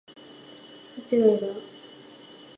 [0.83, 1.47] 人違いだ。